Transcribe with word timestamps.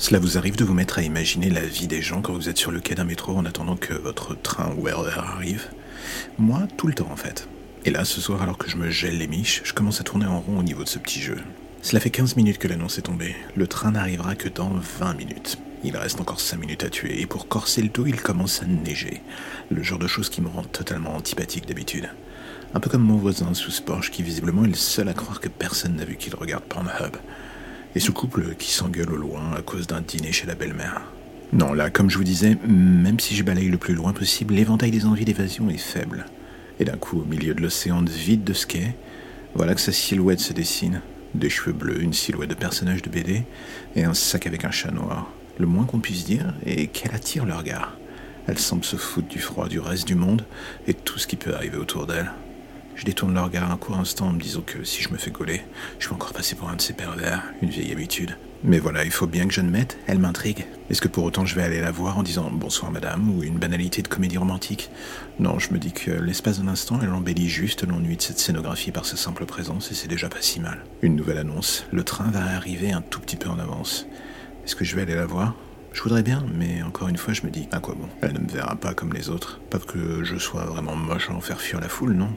Cela 0.00 0.20
vous 0.20 0.38
arrive 0.38 0.54
de 0.54 0.62
vous 0.62 0.74
mettre 0.74 1.00
à 1.00 1.02
imaginer 1.02 1.50
la 1.50 1.60
vie 1.60 1.88
des 1.88 2.00
gens 2.02 2.22
quand 2.22 2.32
vous 2.32 2.48
êtes 2.48 2.56
sur 2.56 2.70
le 2.70 2.78
quai 2.78 2.94
d'un 2.94 3.02
métro 3.02 3.36
en 3.36 3.44
attendant 3.44 3.74
que 3.74 3.94
votre 3.94 4.40
train 4.40 4.72
ou 4.76 4.84
RER 4.84 5.18
arrive? 5.18 5.66
Moi, 6.38 6.68
tout 6.76 6.86
le 6.86 6.94
temps 6.94 7.10
en 7.10 7.16
fait. 7.16 7.48
Et 7.84 7.90
là, 7.90 8.04
ce 8.04 8.20
soir, 8.20 8.40
alors 8.40 8.58
que 8.58 8.70
je 8.70 8.76
me 8.76 8.90
gèle 8.90 9.18
les 9.18 9.26
miches, 9.26 9.60
je 9.64 9.72
commence 9.72 10.00
à 10.00 10.04
tourner 10.04 10.26
en 10.26 10.40
rond 10.40 10.56
au 10.56 10.62
niveau 10.62 10.84
de 10.84 10.88
ce 10.88 11.00
petit 11.00 11.20
jeu. 11.20 11.38
Cela 11.82 11.98
fait 11.98 12.10
15 12.10 12.36
minutes 12.36 12.58
que 12.58 12.68
l'annonce 12.68 12.98
est 12.98 13.02
tombée. 13.02 13.34
Le 13.56 13.66
train 13.66 13.90
n'arrivera 13.90 14.36
que 14.36 14.48
dans 14.48 14.70
20 14.70 15.14
minutes. 15.14 15.58
Il 15.82 15.96
reste 15.96 16.20
encore 16.20 16.40
5 16.40 16.60
minutes 16.60 16.84
à 16.84 16.90
tuer, 16.90 17.20
et 17.20 17.26
pour 17.26 17.48
corser 17.48 17.82
le 17.82 17.88
dos, 17.88 18.06
il 18.06 18.20
commence 18.20 18.62
à 18.62 18.66
neiger. 18.66 19.20
Le 19.68 19.82
genre 19.82 19.98
de 19.98 20.06
choses 20.06 20.28
qui 20.28 20.42
me 20.42 20.48
rend 20.48 20.62
totalement 20.62 21.16
antipathique 21.16 21.66
d'habitude. 21.66 22.08
Un 22.72 22.78
peu 22.78 22.88
comme 22.88 23.02
mon 23.02 23.16
voisin 23.16 23.52
sous 23.52 23.82
Porsche 23.82 24.12
qui 24.12 24.22
visiblement 24.22 24.64
est 24.64 24.68
le 24.68 24.74
seul 24.74 25.08
à 25.08 25.14
croire 25.14 25.40
que 25.40 25.48
personne 25.48 25.96
n'a 25.96 26.04
vu 26.04 26.16
qu'il 26.16 26.36
regarde 26.36 26.64
Pornhub. 26.64 27.16
Et 27.94 28.00
ce 28.00 28.10
couple 28.10 28.54
qui 28.58 28.70
s'engueule 28.70 29.12
au 29.12 29.16
loin 29.16 29.52
à 29.56 29.62
cause 29.62 29.86
d'un 29.86 30.00
dîner 30.00 30.32
chez 30.32 30.46
la 30.46 30.54
belle-mère. 30.54 31.02
Non, 31.52 31.72
là, 31.72 31.88
comme 31.88 32.10
je 32.10 32.18
vous 32.18 32.24
disais, 32.24 32.58
même 32.66 33.18
si 33.18 33.34
je 33.34 33.42
balaye 33.42 33.70
le 33.70 33.78
plus 33.78 33.94
loin 33.94 34.12
possible, 34.12 34.54
l'éventail 34.54 34.90
des 34.90 35.06
envies 35.06 35.24
d'évasion 35.24 35.70
est 35.70 35.78
faible. 35.78 36.26
Et 36.78 36.84
d'un 36.84 36.96
coup, 36.96 37.20
au 37.20 37.24
milieu 37.24 37.54
de 37.54 37.62
l'océan 37.62 38.02
vide 38.02 38.44
de 38.44 38.52
quai, 38.52 38.94
voilà 39.54 39.74
que 39.74 39.80
sa 39.80 39.92
silhouette 39.92 40.40
se 40.40 40.52
dessine. 40.52 41.00
Des 41.34 41.48
cheveux 41.48 41.72
bleus, 41.72 42.02
une 42.02 42.12
silhouette 42.12 42.50
de 42.50 42.54
personnage 42.54 43.02
de 43.02 43.08
BD, 43.08 43.44
et 43.96 44.04
un 44.04 44.14
sac 44.14 44.46
avec 44.46 44.64
un 44.64 44.70
chat 44.70 44.90
noir. 44.90 45.32
Le 45.58 45.66
moins 45.66 45.84
qu'on 45.84 46.00
puisse 46.00 46.24
dire 46.24 46.54
est 46.66 46.86
qu'elle 46.88 47.14
attire 47.14 47.46
le 47.46 47.54
regard. 47.54 47.96
Elle 48.46 48.58
semble 48.58 48.84
se 48.84 48.96
foutre 48.96 49.28
du 49.28 49.40
froid 49.40 49.68
du 49.68 49.80
reste 49.80 50.06
du 50.06 50.14
monde 50.14 50.44
et 50.86 50.94
tout 50.94 51.18
ce 51.18 51.26
qui 51.26 51.36
peut 51.36 51.54
arriver 51.54 51.76
autour 51.76 52.06
d'elle. 52.06 52.30
Je 52.98 53.04
détourne 53.04 53.32
le 53.32 53.40
regard 53.40 53.70
un 53.70 53.76
court 53.76 53.96
instant 53.96 54.26
en 54.26 54.32
me 54.32 54.40
disant 54.40 54.60
que 54.60 54.82
si 54.82 55.02
je 55.02 55.10
me 55.10 55.18
fais 55.18 55.30
gauler, 55.30 55.62
je 56.00 56.08
vais 56.08 56.14
encore 56.16 56.32
passer 56.32 56.56
pour 56.56 56.68
un 56.68 56.74
de 56.74 56.80
ces 56.80 56.94
pervers, 56.94 57.44
une 57.62 57.70
vieille 57.70 57.92
habitude. 57.92 58.36
Mais 58.64 58.80
voilà, 58.80 59.04
il 59.04 59.12
faut 59.12 59.28
bien 59.28 59.46
que 59.46 59.54
je 59.54 59.60
ne 59.60 59.70
mette, 59.70 59.98
elle 60.08 60.18
m'intrigue. 60.18 60.66
Est-ce 60.90 61.00
que 61.00 61.06
pour 61.06 61.22
autant 61.22 61.46
je 61.46 61.54
vais 61.54 61.62
aller 61.62 61.80
la 61.80 61.92
voir 61.92 62.18
en 62.18 62.24
disant 62.24 62.50
bonsoir 62.50 62.90
madame 62.90 63.30
ou 63.30 63.44
une 63.44 63.56
banalité 63.56 64.02
de 64.02 64.08
comédie 64.08 64.36
romantique? 64.36 64.90
Non, 65.38 65.60
je 65.60 65.72
me 65.72 65.78
dis 65.78 65.92
que 65.92 66.10
l'espace 66.10 66.58
d'un 66.58 66.66
instant, 66.66 66.98
elle 67.00 67.12
embellit 67.12 67.48
juste 67.48 67.86
l'ennui 67.86 68.16
de 68.16 68.22
cette 68.22 68.40
scénographie 68.40 68.90
par 68.90 69.06
sa 69.06 69.16
simple 69.16 69.46
présence 69.46 69.92
et 69.92 69.94
c'est 69.94 70.08
déjà 70.08 70.28
pas 70.28 70.42
si 70.42 70.58
mal. 70.58 70.84
Une 71.00 71.14
nouvelle 71.14 71.38
annonce, 71.38 71.86
le 71.92 72.02
train 72.02 72.28
va 72.32 72.46
arriver 72.56 72.90
un 72.90 73.02
tout 73.02 73.20
petit 73.20 73.36
peu 73.36 73.48
en 73.48 73.60
avance. 73.60 74.08
Est-ce 74.64 74.74
que 74.74 74.84
je 74.84 74.96
vais 74.96 75.02
aller 75.02 75.14
la 75.14 75.26
voir? 75.26 75.54
Je 75.92 76.02
voudrais 76.02 76.24
bien, 76.24 76.44
mais 76.52 76.82
encore 76.82 77.06
une 77.06 77.16
fois, 77.16 77.32
je 77.32 77.42
me 77.46 77.50
dis, 77.50 77.68
à 77.70 77.78
quoi 77.78 77.94
bon? 77.94 78.08
Elle 78.22 78.32
ne 78.32 78.40
me 78.40 78.48
verra 78.48 78.74
pas 78.74 78.92
comme 78.92 79.12
les 79.12 79.30
autres. 79.30 79.60
Pas 79.70 79.78
que 79.78 80.24
je 80.24 80.36
sois 80.36 80.64
vraiment 80.64 80.96
moche 80.96 81.30
à 81.30 81.32
en 81.32 81.40
faire 81.40 81.60
fuir 81.60 81.80
la 81.80 81.88
foule, 81.88 82.14
non 82.14 82.30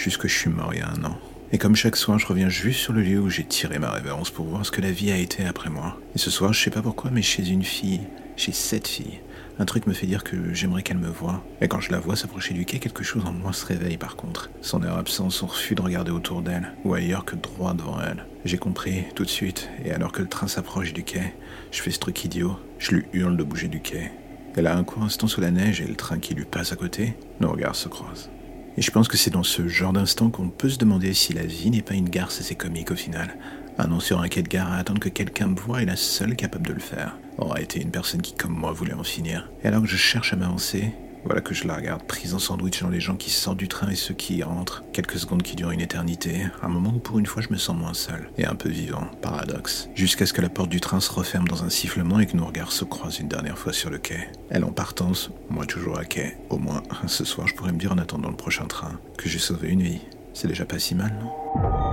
juste 0.00 0.16
que 0.16 0.28
je 0.28 0.36
suis 0.36 0.50
mort 0.50 0.72
il 0.72 0.80
y 0.80 0.82
a 0.82 0.88
un 0.88 1.04
an. 1.04 1.18
Et 1.52 1.58
comme 1.58 1.76
chaque 1.76 1.96
soir, 1.96 2.18
je 2.18 2.26
reviens 2.26 2.48
juste 2.48 2.80
sur 2.80 2.92
le 2.92 3.02
lieu 3.02 3.18
où 3.18 3.28
j'ai 3.28 3.44
tiré 3.44 3.78
ma 3.78 3.90
révérence 3.90 4.30
pour 4.30 4.46
voir 4.46 4.64
ce 4.64 4.70
que 4.70 4.80
la 4.80 4.92
vie 4.92 5.10
a 5.10 5.16
été 5.16 5.44
après 5.44 5.68
moi. 5.68 5.98
Et 6.14 6.18
ce 6.18 6.30
soir, 6.30 6.52
je 6.52 6.62
sais 6.62 6.70
pas 6.70 6.80
pourquoi, 6.80 7.10
mais 7.10 7.22
chez 7.22 7.48
une 7.48 7.64
fille, 7.64 8.00
chez 8.36 8.52
cette 8.52 8.86
fille, 8.86 9.20
un 9.58 9.64
truc 9.66 9.86
me 9.86 9.92
fait 9.92 10.06
dire 10.06 10.24
que 10.24 10.54
j'aimerais 10.54 10.82
qu'elle 10.82 10.98
me 10.98 11.10
voie. 11.10 11.44
Et 11.60 11.68
quand 11.68 11.80
je 11.80 11.92
la 11.92 11.98
vois 11.98 12.16
s'approcher 12.16 12.54
du 12.54 12.64
quai, 12.64 12.78
quelque 12.78 13.02
chose 13.02 13.26
en 13.26 13.32
moi 13.32 13.52
se 13.52 13.66
réveille 13.66 13.98
par 13.98 14.16
contre. 14.16 14.48
Son 14.62 14.82
air 14.82 14.96
absent, 14.96 15.28
son 15.28 15.48
refus 15.48 15.74
de 15.74 15.82
regarder 15.82 16.12
autour 16.12 16.40
d'elle, 16.40 16.72
ou 16.84 16.94
ailleurs 16.94 17.26
que 17.26 17.36
droit 17.36 17.74
devant 17.74 18.00
elle. 18.00 18.24
J'ai 18.46 18.58
compris, 18.58 19.04
tout 19.14 19.24
de 19.24 19.28
suite, 19.28 19.68
et 19.84 19.90
alors 19.90 20.12
que 20.12 20.22
le 20.22 20.28
train 20.28 20.48
s'approche 20.48 20.94
du 20.94 21.02
quai, 21.02 21.34
je 21.72 21.82
fais 21.82 21.90
ce 21.90 21.98
truc 21.98 22.24
idiot, 22.24 22.58
je 22.78 22.92
lui 22.92 23.04
hurle 23.12 23.36
de 23.36 23.44
bouger 23.44 23.68
du 23.68 23.80
quai. 23.80 24.12
Elle 24.56 24.66
a 24.66 24.76
un 24.76 24.84
court 24.84 25.02
instant 25.02 25.26
sous 25.26 25.42
la 25.42 25.50
neige 25.50 25.80
et 25.80 25.86
le 25.86 25.94
train 25.94 26.18
qui 26.18 26.34
lui 26.34 26.44
passe 26.44 26.72
à 26.72 26.76
côté, 26.76 27.16
nos 27.40 27.50
regards 27.50 27.76
se 27.76 27.88
croisent. 27.88 28.30
Et 28.80 28.82
je 28.82 28.90
pense 28.90 29.08
que 29.08 29.18
c'est 29.18 29.28
dans 29.28 29.42
ce 29.42 29.68
genre 29.68 29.92
d'instant 29.92 30.30
qu'on 30.30 30.48
peut 30.48 30.70
se 30.70 30.78
demander 30.78 31.12
si 31.12 31.34
la 31.34 31.44
vie 31.44 31.68
n'est 31.68 31.82
pas 31.82 31.92
une 31.92 32.08
garce 32.08 32.40
assez 32.40 32.54
comique 32.54 32.90
au 32.90 32.96
final. 32.96 33.36
Un 33.76 33.88
nom 33.88 34.00
sur 34.00 34.22
un 34.22 34.28
quai 34.28 34.40
de 34.40 34.48
gare 34.48 34.72
à 34.72 34.76
attendre 34.76 35.00
que 35.00 35.10
quelqu'un 35.10 35.48
me 35.48 35.60
voie 35.60 35.82
est 35.82 35.84
la 35.84 35.96
seule 35.96 36.34
capable 36.34 36.66
de 36.66 36.72
le 36.72 36.80
faire. 36.80 37.18
Aura 37.36 37.60
été 37.60 37.82
une 37.82 37.90
personne 37.90 38.22
qui, 38.22 38.32
comme 38.32 38.54
moi, 38.54 38.72
voulait 38.72 38.94
en 38.94 39.04
finir. 39.04 39.50
Et 39.62 39.66
alors 39.68 39.82
que 39.82 39.86
je 39.86 39.98
cherche 39.98 40.32
à 40.32 40.36
m'avancer, 40.36 40.94
voilà 41.24 41.40
que 41.40 41.54
je 41.54 41.66
la 41.66 41.76
regarde 41.76 42.02
prise 42.02 42.34
en 42.34 42.38
sandwich 42.38 42.82
dans 42.82 42.88
les 42.88 43.00
gens 43.00 43.16
qui 43.16 43.30
sortent 43.30 43.58
du 43.58 43.68
train 43.68 43.88
et 43.90 43.96
ceux 43.96 44.14
qui 44.14 44.36
y 44.36 44.42
rentrent. 44.42 44.84
Quelques 44.92 45.18
secondes 45.18 45.42
qui 45.42 45.56
durent 45.56 45.70
une 45.70 45.80
éternité. 45.80 46.46
Un 46.62 46.68
moment 46.68 46.92
où 46.94 46.98
pour 46.98 47.18
une 47.18 47.26
fois 47.26 47.42
je 47.42 47.50
me 47.50 47.56
sens 47.56 47.76
moins 47.76 47.94
seul. 47.94 48.30
Et 48.38 48.46
un 48.46 48.54
peu 48.54 48.68
vivant. 48.68 49.06
Paradoxe. 49.22 49.88
Jusqu'à 49.94 50.26
ce 50.26 50.32
que 50.32 50.42
la 50.42 50.48
porte 50.48 50.70
du 50.70 50.80
train 50.80 51.00
se 51.00 51.12
referme 51.12 51.48
dans 51.48 51.64
un 51.64 51.70
sifflement 51.70 52.20
et 52.20 52.26
que 52.26 52.36
nos 52.36 52.46
regards 52.46 52.72
se 52.72 52.84
croisent 52.84 53.20
une 53.20 53.28
dernière 53.28 53.58
fois 53.58 53.72
sur 53.72 53.90
le 53.90 53.98
quai. 53.98 54.28
Elle 54.50 54.64
en 54.64 54.72
partance, 54.72 55.30
moi 55.48 55.66
toujours 55.66 55.98
à 55.98 56.04
quai. 56.04 56.36
Au 56.48 56.58
moins, 56.58 56.82
ce 57.06 57.24
soir 57.24 57.46
je 57.46 57.54
pourrais 57.54 57.72
me 57.72 57.78
dire 57.78 57.92
en 57.92 57.98
attendant 57.98 58.30
le 58.30 58.36
prochain 58.36 58.66
train 58.66 58.98
que 59.16 59.28
j'ai 59.28 59.38
sauvé 59.38 59.68
une 59.68 59.82
vie. 59.82 60.00
C'est 60.32 60.48
déjà 60.48 60.64
pas 60.64 60.78
si 60.78 60.94
mal, 60.94 61.12
non? 61.20 61.89